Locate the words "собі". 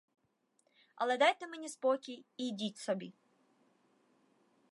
2.77-3.13